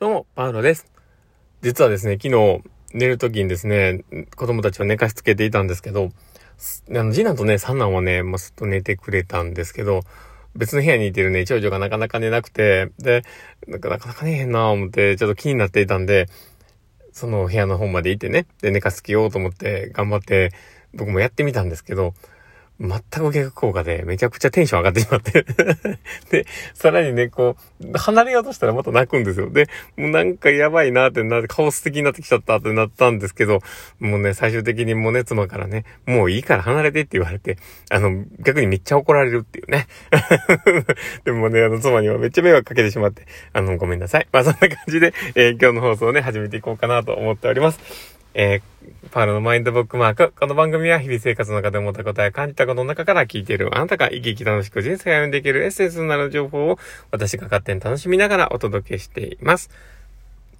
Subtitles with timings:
[0.00, 0.90] どうも、パウロです。
[1.60, 2.62] 実はですね、昨日
[2.94, 4.02] 寝る時にですね、
[4.34, 6.08] 子供たちを寝かしつけていたんですけど、
[6.88, 10.00] あの、次男とね、三男はね、もうすっと寝てくれたんですけど、
[10.56, 13.24] 別の部屋にいてるね、長女がなかなか寝なくて、で、
[13.68, 16.28] なんかなかなか寝へんなぁ思って、ちょっと気になっていたんで、
[17.12, 20.52] その部屋の方まで行ってね、で、寝かしつけようと思って頑張って、
[20.94, 22.14] 僕もやってみたんですけど、
[22.80, 25.44] 全く逆効果でめちゃくちゃテンション上がってしまって
[26.32, 29.50] で、さらにね、こう、離れようとしたらまた泣くんですよ。
[29.50, 29.68] で、
[29.98, 33.60] もうなんかやばいなってなって、顔素敵になってきちゃったってなったんですけど、
[33.98, 37.58] もうね、最終的にもうね、妻からね、もういいから離れてって言われて、
[37.90, 39.86] あの、逆にめっちゃ怒られるっていうね。
[41.24, 44.28] でもね、あの、妻にはめっちゃ迷惑かけてしまって、あの、ごめんなさい。
[44.32, 48.19] まあそんな感じで、えー、今日の放送をね、始めていこうかなと思っております。
[48.32, 50.32] えー、パールのマインドブックマーク。
[50.38, 56.78] この番組は日々生活の中で思ったことや感じたことの中から聞いているあなたが生き生き楽しく人生を歩んでいけるエッセンスになる情報を
[57.10, 59.70] 私が勝手に楽しみながらお届けしています。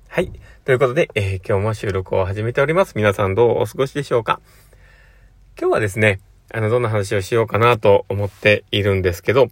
[0.09, 0.33] はい。
[0.65, 2.95] ということで、えー、今日も収録を始めております。
[2.97, 4.41] 皆さんどうお過ごしでしょうか？
[5.57, 6.19] 今日はですね、
[6.53, 9.49] あの、どんな話をしようかなと思っているんですけど、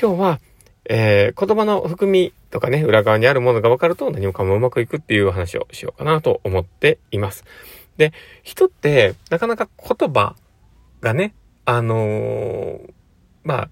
[0.00, 0.40] 今日は、
[0.88, 7.44] えー、言葉の含みとかね、裏側にあるものが分かると何もかもうまくいくっていう話をしようかなと思っています。
[7.96, 10.34] で、人ってなかなか言葉
[11.00, 11.34] がね、
[11.64, 12.92] あのー、
[13.44, 13.70] まあ、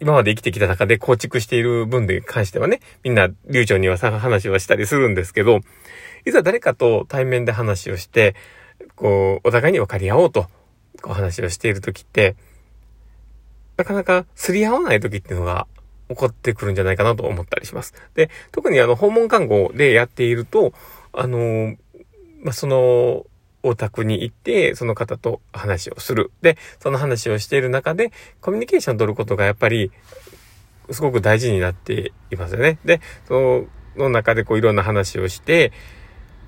[0.00, 5.60] 今まで生きてきた中で構築している分で関してはね、みんな流暢にはさ、話はしたりするんですけど、
[6.26, 8.34] いざ誰かと対面で話をして、
[8.94, 10.48] こう、お互いに分かり合おうと、
[11.02, 12.36] こう話をしている時って、
[13.76, 15.66] なかなかすり合わない時っていうのが
[16.08, 17.94] 起こってくるんじゃないかなと思ったりします。
[18.14, 20.72] で、特にあの、訪問看護でやっていると、
[21.12, 21.76] あの、
[22.42, 23.26] まあ、その、
[23.62, 26.30] お宅に行って、その方と話をする。
[26.40, 29.90] で、その話をしている中で、コミュニケーションを取ることがやっぱり、
[30.90, 32.78] すごく大事になっていますよね。
[32.84, 35.72] で、その中でこういろんな話をして、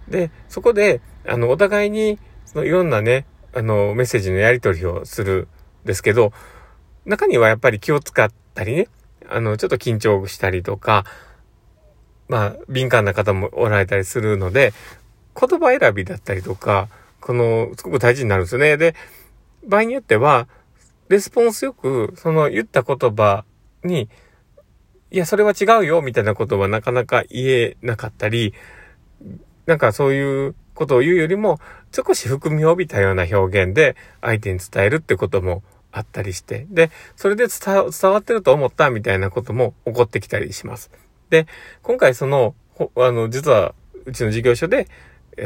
[0.08, 5.48] で、そこで、あの、お互いに、そのいろんなね、あの、メッセージのやり取りをする
[5.84, 6.32] んですけど、
[7.04, 8.88] 中にはやっぱり気を使ったりね、
[9.28, 11.04] あの、ちょっと緊張したりとか、
[12.28, 14.72] まあ、敏感な方もおられたりするので、
[15.38, 16.88] 言葉選びだったりとか、
[17.20, 18.76] この、すごく大事になるんですよね。
[18.76, 18.94] で、
[19.66, 20.48] 場合によっては、
[21.08, 23.44] レスポンスよく、その言った言葉
[23.82, 24.08] に、
[25.10, 28.52] いや、それは違うよ、みたいなことはなかなか言えなかったり、
[29.66, 31.60] なんかそういうことを言うよりも、
[31.92, 35.62] 少し含みを帯びたような表現で相手に伝えるってことも
[35.92, 40.90] あったりして、で、それで伝わってると思ったみたいなことも起こってきたりします。
[41.30, 41.46] で、
[41.82, 42.54] 今回その、
[42.96, 44.88] あの、実はうちの事業所で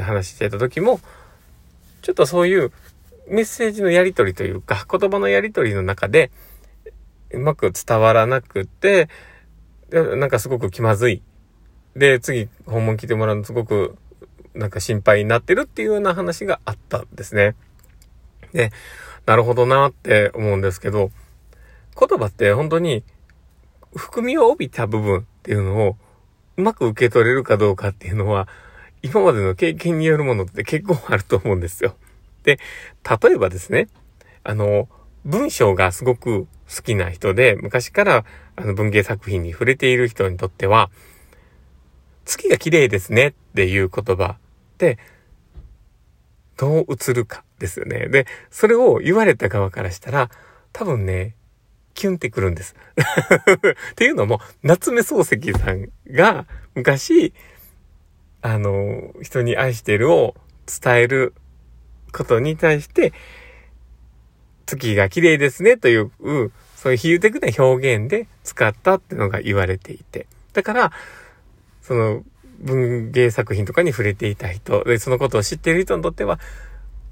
[0.01, 1.01] 話していた時も、
[2.03, 2.73] ちょっとそういう
[3.29, 6.31] メッセージのやり取りというか、言葉のやり取りの中で、
[7.31, 9.09] うまく伝わらなくて、
[9.91, 11.23] なんかすごく気まずい。
[11.95, 13.97] で、次訪問来てもらうのすごく
[14.55, 17.55] なんか心配になってるっていうような話があったんですね。
[18.53, 18.71] で、
[19.27, 21.10] なるほどなって思うんですけど、
[21.99, 23.05] 言葉って本当に
[23.94, 25.97] 含みを帯びた部分っていうのを
[26.56, 28.49] うまく受け取れるかどうかっていうのは、
[29.03, 31.97] 今までの経験によるものって結構あると思うんですよ。
[32.44, 32.59] で、
[33.22, 33.88] 例えばですね、
[34.44, 34.88] あの、
[35.25, 38.25] 文章がすごく好きな人で、昔から
[38.56, 40.91] あの文芸作品に触れている人にとっては、
[42.25, 44.37] 月が綺麗ですねっていう言葉っ
[44.78, 44.99] て
[46.56, 48.09] どう映るかですよね。
[48.09, 50.31] で、それを言われた側からしたら、
[50.73, 51.37] 多分ね、
[51.95, 52.75] キュンってくるんです。
[53.93, 57.33] っていうのも、夏目漱石さんが昔、
[58.41, 60.34] あの、人に愛してるを
[60.67, 61.34] 伝える
[62.12, 63.12] ことに対して、
[64.67, 66.11] 月が綺麗ですねという、
[66.75, 70.27] そういう比喩的な表現で使ったっていうのが言われていて。
[70.53, 70.93] だから、
[71.81, 72.25] その
[72.59, 76.41] 文芸作品とかに触れていた人、で、そのことを知っている人にとっては、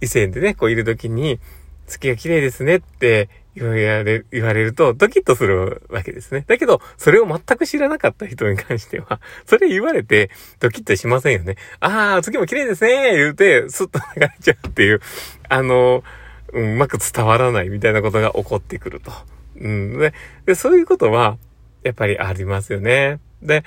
[0.00, 1.38] 異性でね、こういるときに、
[1.86, 6.44] 月が綺麗ですねって言われ、言われるとドキッとするわけですね。
[6.46, 10.30] だけど、それを全く知らなかった人に関しては、 それ言われて
[10.60, 11.56] ドキッとしませんよね。
[11.80, 15.00] ああ、月も綺麗ですね言うて、スッと流れちゃうっていう、
[15.48, 16.04] あの、
[16.52, 19.12] うまく伝わらないみたいなことが起こってくると。
[19.60, 19.98] うん。
[19.98, 20.14] で、
[20.46, 21.36] でそういうことは、
[21.82, 23.20] やっぱりありますよね。
[23.42, 23.64] で、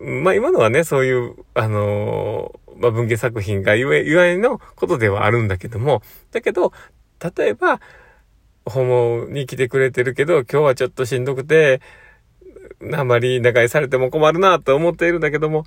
[0.00, 6.72] まあ今のはね、そういう、あの、まあ文芸作品がゆえ、ゆえのことではあるんだけども、だけど、
[7.36, 7.80] 例えば、
[8.64, 11.80] 訪問に来てくれてるけど、今日はちょっとしんどくて、
[12.94, 15.64] あまり長居されても困るなと思っているんだけども、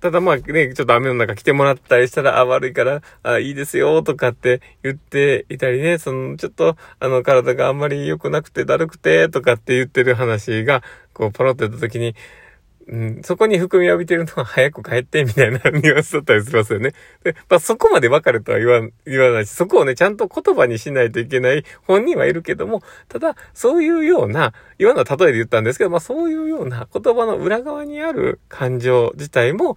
[0.00, 10.82] ただまあね、ちょっと雨の中来てもらったりしたら、あ、悪いから、あ、いいですよ、とかって言っていたりね、その、ちょっと、あの、体があんまり良くなくて、だるくて、とかって言ってる話が、
[11.14, 12.14] こう、ポロってた時に、
[12.88, 16.92] うん、そこに含みを浴びてるのは早く帰ってみたいなニュアンスだったりしますよね。
[17.24, 29.76] で、まあそこまでわかるとは言わ言わないし、そこをね、ちゃんと言葉にしないといけない本人はいるけども、ただ、そういうような、今の例えで言ったんですけど、まあそういうような言葉の裏側にある感情自体も、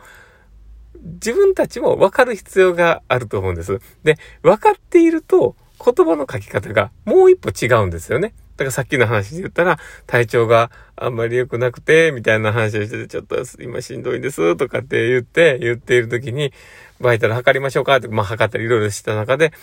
[1.01, 3.79] 自分たちも分かる必要があると思うんです。
[4.03, 8.33] で、分かっていると、言葉の書き方がもう一歩違うんですよね。
[8.59, 16.51] だからさっきの話で言ったら、体調があんまり良くなくて、みたいな話をしてて、ちょっと今しんどいんです、とかって言って、言っている時に、
[16.99, 19.53] バイタル測りましょうかって、まあ測ったりいろいろした中で、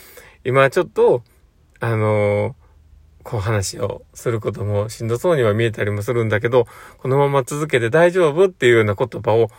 [0.44, 1.22] 今ちょっと、
[1.80, 2.54] あのー、
[3.22, 6.66] こう話をすることもしんどそうには見えたりもするんだけど、
[6.96, 9.50] このまま続けて大丈夫っていうような言葉を、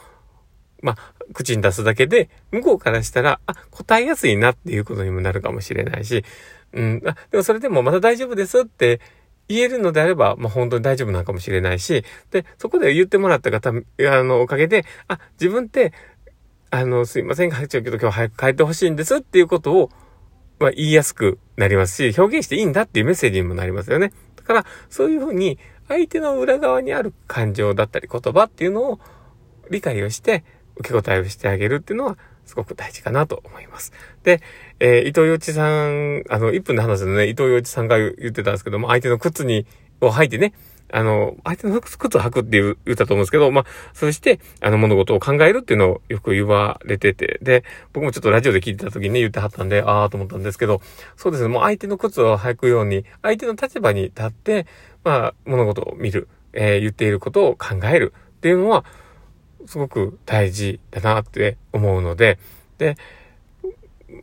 [0.81, 6.23] まあ、口に出すだけで、向こうからしたら、あ、答えやすいなっていうことにもなるかもしれないし、
[6.73, 8.99] うん、あ、でもそれでもまた大丈夫ですって
[9.47, 13.73] 言えるのであれば、まあ、本当に大丈夫なのかもしれないし、で、そこで言ってもらった方、あ
[14.23, 15.93] の、おかげで、あ、自分って、
[16.69, 19.89] あの、すいません、会長けど今日早く帰ってほしいんですっていうことを、
[20.59, 24.11] まあ、言いやすくなりますし、表現していいんだっていうメッセージにもなりますよね。
[24.35, 28.99] だから、そういうふうに、相手の裏側にある感情だったり言葉っていうのを
[29.71, 30.43] 理解をして、
[30.75, 33.91] 受け答えをしてあげるっていうのは、すごく大事かなと思います。
[34.23, 34.41] で、
[34.79, 39.65] えー、伊藤洋一さん、あの、1分で話すのね、伊藤洋一さんが言ってたんですけども、相手の靴に、
[40.01, 40.53] を履いてね、
[40.91, 50.81] あの、相手の靴を履くって言ったと思うんですけど、まあ、そして、あの、物事を考えるっていうのをよく言われてて、で、僕もちょっとラジオで聞いてた時にね、言ってはったんで、ああと思ったんですけど、
[51.15, 54.67] そうですね、もう相手の靴を履くように、相手の立場に立って、
[55.03, 58.85] まあ、物事を見る、えー、言っていることを考えるっていうのは、
[59.65, 62.39] すごく大事だなって思うので、
[62.77, 62.95] で、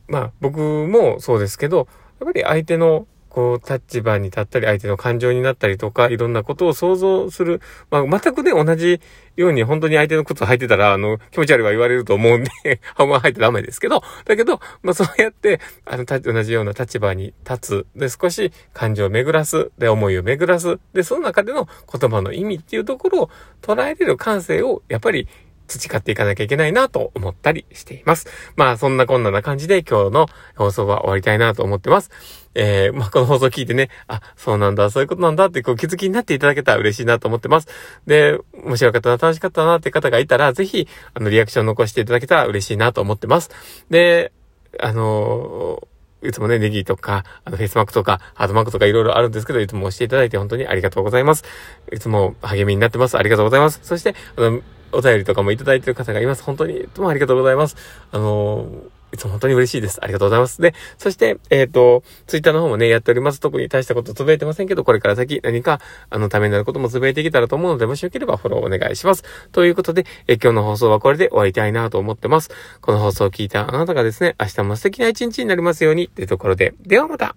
[0.09, 1.89] まあ僕もそうですけど、
[2.21, 7.61] やっぱり相手のこう、立場に立ったり、相手の感情になったりとか、いろんなことを想像する。
[7.91, 9.01] まあ、全くね、同じ
[9.35, 12.51] ように本当に相手の靴履いてたら、あの、気持ち悪いは言われると思うんで
[12.95, 17.87] 半分履いてダメですけど、だけど、まあ、そうやって、あの、同じような立場に立つ。
[17.97, 19.73] で、少し感情を巡らす。
[19.79, 20.79] で、思いを巡らす。
[20.93, 23.31] で、その中での言葉の意味っていうところを
[23.61, 25.27] 捉えれる感性を、やっぱり
[25.67, 28.27] 培っていかなきゃいけないなと思ったりしています。
[28.57, 30.27] まあそんなこんなな感じで今日の
[30.57, 32.11] 放送は終わりたいなと思ってます。
[32.55, 37.69] えー、まあこの放送聞いてね、あ、そうなんだ、そういうことなんだってこう気づきになっていただけたら嬉しいなと思ってます。
[38.07, 43.51] で、面白かったな、楽しかったなって方がいたら、ぜひ、あの、リアクション残していただけたら嬉しいなと思ってます。
[43.91, 44.33] で、
[44.81, 45.95] あのー
[46.25, 51.45] いつもね、ネギとか、あの、フェイスマークとか、ハートマークとかいろいろあるんですけど、いつも押していただいて本当にありがとうございます。
[51.93, 53.19] いつも励みになってます。
[53.19, 53.81] ありがとうございます。
[53.83, 54.63] そして、あの、
[54.95, 56.43] お便りとかもいただいてる方がいます。
[56.43, 57.77] 本当に、どうもありがとうございます。
[58.13, 58.67] あの
[59.15, 60.01] いつも本当に嬉しいです。
[60.03, 60.61] ありがとうございます。
[60.61, 63.39] で、そして、えっ、ー、と、ツイッターの方もね、やっております。
[63.39, 65.81] 特に大したことつぶやいてませんけど、これから先何か、
[66.11, 69.23] あの、ためになることもつぶやいていけたらと思うので、もしよければフォローお願いします。
[69.53, 72.51] ということで、え今日の放送はこれで終わりたいなと思ってます。
[72.81, 77.37] この放送を聞いたあなたがですね、明日も素敵な一日になりますように、というところで、ではまた